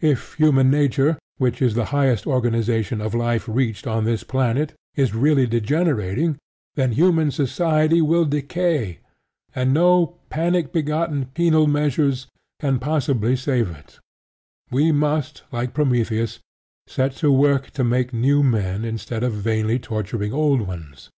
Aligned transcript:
If 0.00 0.34
human 0.34 0.70
nature, 0.70 1.18
which 1.38 1.60
is 1.60 1.74
the 1.74 1.86
highest 1.86 2.24
organization 2.24 3.00
of 3.00 3.16
life 3.16 3.48
reached 3.48 3.84
on 3.84 4.04
this 4.04 4.22
planet, 4.22 4.74
is 4.94 5.12
really 5.12 5.44
degenerating, 5.48 6.36
then 6.76 6.92
human 6.92 7.32
society 7.32 8.00
will 8.00 8.26
decay; 8.26 9.00
and 9.56 9.74
no 9.74 10.18
panic 10.30 10.72
begotten 10.72 11.32
penal 11.34 11.66
measures 11.66 12.28
can 12.60 12.78
possibly 12.78 13.34
save 13.34 13.70
it: 13.72 13.98
we 14.70 14.92
must, 14.92 15.42
like 15.50 15.74
Prometheus, 15.74 16.38
set 16.86 17.16
to 17.16 17.32
work 17.32 17.72
to 17.72 17.82
make 17.82 18.12
new 18.12 18.44
men 18.44 18.84
instead 18.84 19.24
of 19.24 19.32
vainly 19.32 19.80
torturing 19.80 20.32
old 20.32 20.60
ones. 20.60 21.10